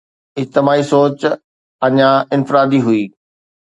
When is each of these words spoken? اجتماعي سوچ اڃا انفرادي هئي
اجتماعي 0.41 0.83
سوچ 0.91 1.19
اڃا 1.85 2.11
انفرادي 2.35 2.79
هئي 2.87 3.03